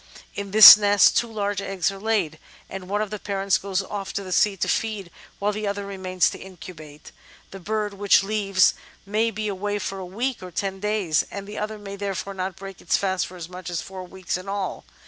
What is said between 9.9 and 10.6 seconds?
a week or